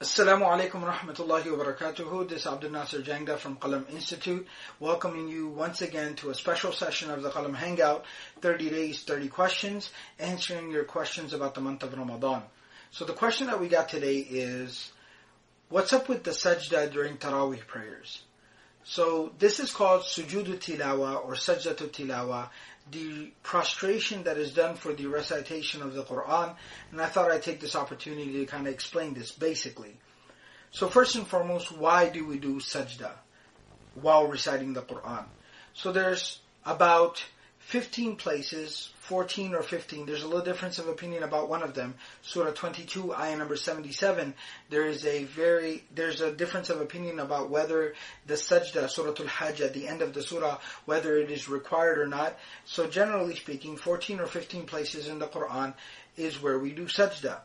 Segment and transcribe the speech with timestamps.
[0.00, 2.26] Assalamu alaikum wa rahmatullahi wa barakatuhu.
[2.26, 4.46] This is Abdul Nasir Jangda from Qalam Institute,
[4.78, 8.06] welcoming you once again to a special session of the Qalam Hangout,
[8.40, 12.42] 30 days, 30 questions, answering your questions about the month of Ramadan.
[12.90, 14.92] So the question that we got today is,
[15.70, 18.22] what's up with the sajda during Taraweeh prayers?
[18.84, 22.48] So this is called sujudu tilawa or sajdatu tilawa,
[22.90, 26.54] the prostration that is done for the recitation of the Quran.
[26.90, 29.96] And I thought I'd take this opportunity to kind of explain this basically.
[30.72, 33.12] So first and foremost, why do we do sajda
[33.94, 35.24] while reciting the Quran?
[35.72, 37.22] So there's about
[37.60, 41.94] 15 places, 14 or 15, there's a little difference of opinion about one of them.
[42.22, 44.34] Surah 22, ayah number 77,
[44.70, 47.94] there is a very, there's a difference of opinion about whether
[48.26, 52.06] the sajda, Surah Al-Hajj, at the end of the surah, whether it is required or
[52.06, 52.36] not.
[52.64, 55.74] So generally speaking, 14 or 15 places in the Quran
[56.16, 57.40] is where we do sajda.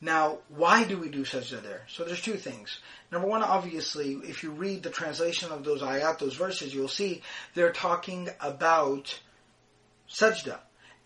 [0.00, 1.82] Now, why do we do sajda there?
[1.88, 2.78] So there's two things.
[3.10, 7.22] Number one, obviously, if you read the translation of those ayat, those verses, you'll see
[7.54, 9.18] they're talking about
[10.10, 10.58] sajda.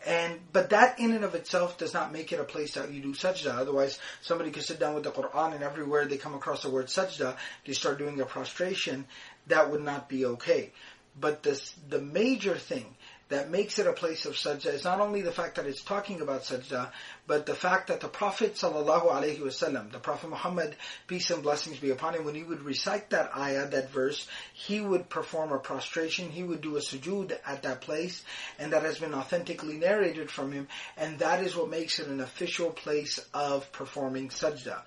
[0.06, 3.02] And but that in and of itself does not make it a place that you
[3.02, 3.54] do sajda.
[3.58, 6.86] Otherwise, somebody could sit down with the Quran and everywhere they come across the word
[6.86, 9.06] sajda, they start doing a prostration.
[9.48, 10.72] That would not be okay.
[11.18, 12.96] But this, the major thing
[13.30, 16.20] that makes it a place of sajda is not only the fact that it's talking
[16.20, 16.90] about sajda,
[17.26, 22.14] but the fact that the Prophet sallallahu the Prophet Muhammad, peace and blessings be upon
[22.14, 26.42] him, when he would recite that ayah, that verse, he would perform a prostration, he
[26.42, 28.22] would do a sujood at that place,
[28.58, 32.20] and that has been authentically narrated from him, and that is what makes it an
[32.20, 34.82] official place of performing sajda.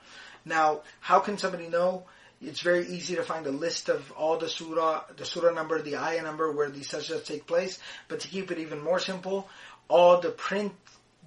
[0.45, 2.03] Now, how can somebody know?
[2.45, 5.97] It's very easy to find a list of all the surah, the surah number, the
[5.97, 7.79] ayah number where these sajdas take place.
[8.07, 9.49] But to keep it even more simple,
[9.87, 10.73] all the print,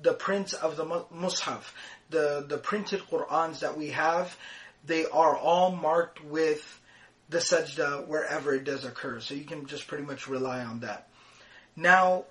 [0.03, 1.62] the prints of the mushaf,
[2.10, 4.37] the, the printed Qur'ans that we have,
[4.84, 6.81] they are all marked with
[7.28, 9.21] the sajda wherever it does occur.
[9.21, 11.09] So you can just pretty much rely on that.
[11.75, 12.25] Now,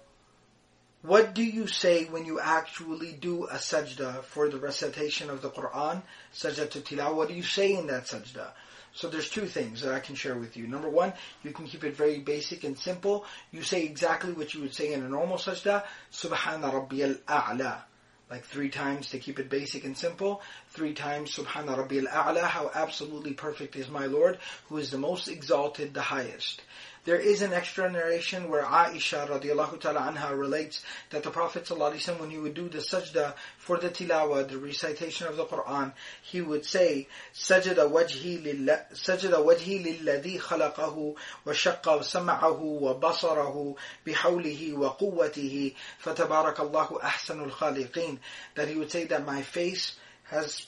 [1.02, 5.50] what do you say when you actually do a sajda for the recitation of the
[5.50, 6.02] Quran,
[6.34, 7.16] sajdatu tilawah?
[7.16, 8.48] What do you say in that sajda?
[8.96, 10.68] So there's two things that I can share with you.
[10.68, 11.12] Number one,
[11.44, 13.26] you can keep it very basic and simple.
[13.52, 15.84] You say exactly what you would say in a normal sajda,
[16.14, 17.82] Subhana Rabbiyal A'la.
[18.30, 20.42] Like three times to keep it basic and simple
[20.76, 24.38] three times, Subhana wa A'la, how absolutely perfect is my Lord,
[24.68, 26.62] who is the most exalted, the highest.
[27.06, 32.20] There is an extra narration where Aisha radiallahu ta'ala anha relates that the Prophet ﷺ,
[32.20, 35.94] when he would do the sajda for the tilawa, the recitation of the Quran,
[36.24, 41.16] he would say, Sajda wajhi lilladhi khalaqahu
[41.46, 48.18] wa shaqqa samaahu wa basarahu bihawlihi wa quwwatihi fatabarakallahu ahsanul khaliqeen.
[48.56, 49.96] That he would say that my face
[50.30, 50.66] has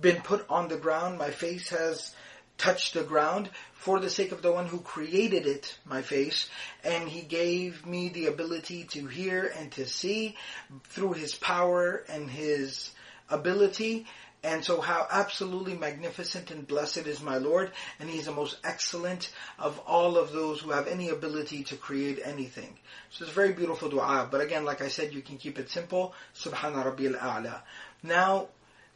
[0.00, 2.14] been put on the ground, my face has
[2.58, 6.48] touched the ground for the sake of the one who created it, my face,
[6.84, 10.36] and he gave me the ability to hear and to see
[10.84, 12.90] through his power and his
[13.28, 14.06] ability.
[14.42, 19.32] And so how absolutely magnificent and blessed is my Lord, and He's the most excellent
[19.58, 22.78] of all of those who have any ability to create anything.
[23.10, 25.68] So it's a very beautiful dua, but again, like I said, you can keep it
[25.68, 26.14] simple.
[26.34, 27.62] Subhana A'la.
[28.02, 28.48] Now,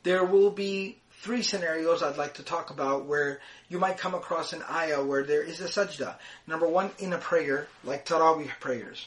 [0.02, 4.52] there will be three scenarios I'd like to talk about where you might come across
[4.52, 6.16] an ayah where there is a sajda.
[6.46, 9.06] Number one, in a prayer, like tarawih prayers.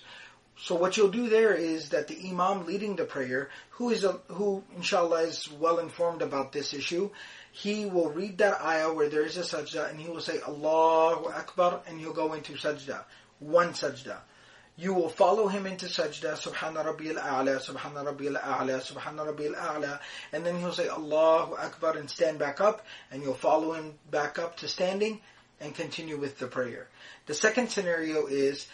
[0.55, 4.19] So what you'll do there is that the imam leading the prayer, who is a,
[4.27, 7.09] who inshallah is well informed about this issue,
[7.51, 11.29] he will read that ayah where there is a sajda and he will say Allahu
[11.29, 13.03] Akbar and he'll go into sajda.
[13.39, 14.17] One sajda
[14.75, 19.99] you will follow him into sajda, subhana rabbiyal a'la, subhana rabbiyal a'la, subhana rabbiyal a'la,
[20.31, 24.39] and then he'll say Allahu Akbar and stand back up, and you'll follow him back
[24.39, 25.21] up to standing
[25.61, 26.87] and continue with the prayer.
[27.27, 28.67] The second scenario is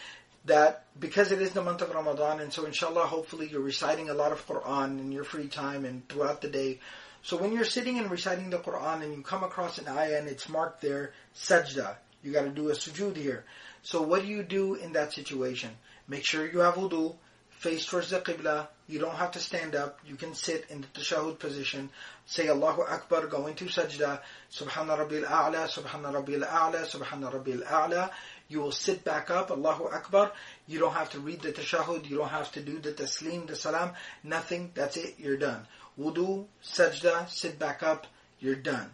[0.46, 4.14] that because it is the month of Ramadan, and so inshallah, hopefully you're reciting a
[4.14, 6.80] lot of Quran in your free time and throughout the day.
[7.24, 10.30] So when you're sitting and reciting the Quran and you come across an ayah and
[10.30, 13.46] it's marked there, sajda, you gotta do a sujood here.
[13.82, 15.72] So what do you do in that situation?
[16.08, 17.16] Make sure you have wudu,
[17.50, 18.68] face towards the qibla.
[18.88, 20.00] You don't have to stand up.
[20.08, 21.90] You can sit in the tashahud position.
[22.26, 24.22] Say Allahu Akbar, go into sajda.
[24.52, 28.10] Subhana Rabbil A'la, Subhana Rabbil A'la, Subhana Rabbil A'la.
[28.48, 30.32] You will sit back up, Allahu Akbar.
[30.68, 32.10] You don't have to read the tashahud.
[32.10, 33.92] You don't have to do the taslim, the salam.
[34.24, 34.72] Nothing.
[34.74, 35.16] That's it.
[35.20, 35.68] You're done.
[36.00, 38.08] Wudu, sajda, sit back up.
[38.40, 38.90] You're done.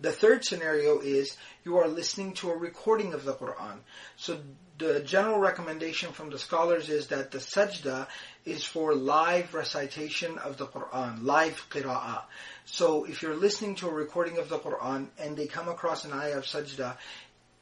[0.00, 3.78] The third scenario is you are listening to a recording of the Quran.
[4.16, 4.38] So
[4.78, 8.08] the general recommendation from the scholars is that the sajda
[8.44, 12.22] is for live recitation of the Quran, live qira'ah.
[12.64, 16.12] So if you're listening to a recording of the Quran and they come across an
[16.12, 16.96] ayah of sajda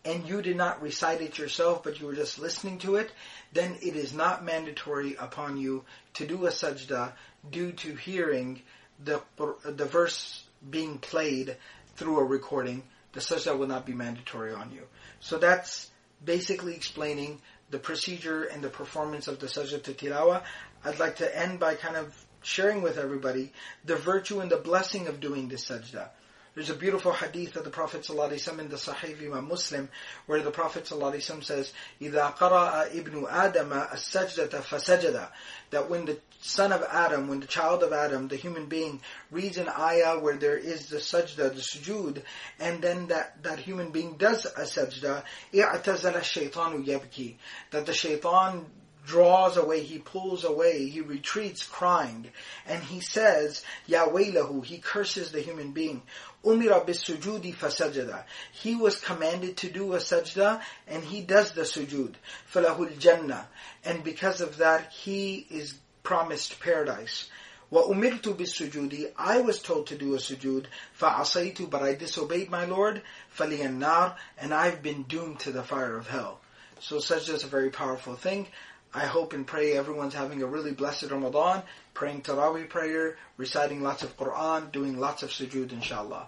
[0.05, 3.12] and you did not recite it yourself but you were just listening to it,
[3.53, 5.85] then it is not mandatory upon you
[6.15, 7.12] to do a sajda
[7.50, 8.62] due to hearing
[9.05, 9.21] the,
[9.65, 11.56] the verse being played
[11.97, 12.83] through a recording.
[13.13, 14.83] The sajda will not be mandatory on you.
[15.21, 15.91] So that's
[16.25, 17.41] basically explaining
[17.71, 20.43] the procedure and the performance of the sajdatu tilawa.
[20.85, 23.53] I'd like to end by kind of sharing with everybody
[23.85, 26.09] the virtue and the blessing of doing this sajda.
[26.56, 29.90] There's a beautiful hadith of the Prophet ﷺ in the Sahih Imam Muslim
[30.26, 35.28] where the Prophet ﷺ says, إِذَا قَرَأَ إِبْنُ آدَمَ السَّجْدَةَ فَسَجَدَ
[35.72, 39.02] That when the son of Adam, when the child of Adam, the human being,
[39.32, 42.22] reads an ayah where there is the sajda, the sujood,
[42.58, 45.24] and then that, that human being does a sajda,
[45.54, 47.36] اِعْتَزَلَ الشَّيْطَانُ يَبْكِي
[47.72, 48.66] That the shaitan
[49.06, 52.28] draws away, he pulls away, he retreats crying,
[52.68, 56.02] and he says, Ya waylahu, he curses the human being.
[56.45, 58.25] Umira bisujudi fasajada.
[58.53, 62.15] He was commanded to do a sajda, and he does the sujud.
[62.53, 63.47] Falahul jannah.
[63.85, 67.29] And because of that, he is promised paradise.
[67.69, 69.13] Wa umirtu bisujudi.
[69.19, 70.65] I was told to do a sujud.
[70.99, 73.03] Fa'asaitu, but I disobeyed my Lord.
[73.37, 74.17] Faliyan nar.
[74.39, 76.41] And I've been doomed to the fire of hell.
[76.81, 78.47] So sajda is a very powerful thing.
[78.93, 81.63] I hope and pray everyone's having a really blessed Ramadan,
[81.95, 86.27] praying Taraweeh prayer, reciting lots of Quran, doing lots of sujood inshallah.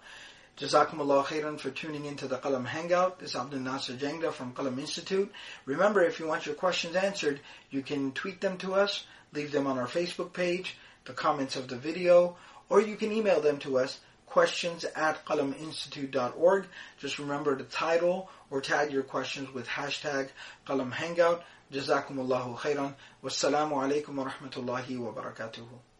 [0.58, 3.18] Jazakumullah khairan for tuning into the Qalam Hangout.
[3.18, 5.32] This is Abdul Nasir Jangda from Qalam Institute.
[5.64, 9.66] Remember, if you want your questions answered, you can tweet them to us, leave them
[9.66, 12.36] on our Facebook page, the comments of the video,
[12.68, 16.66] or you can email them to us, questions at qalaminstitute.org.
[16.98, 20.28] Just remember the title or tag your questions with hashtag
[20.66, 21.42] Qalam Hangout.
[21.72, 22.92] جزاكم الله خيرا.
[23.22, 25.91] والسلام عليكم ورحمة الله وبركاته.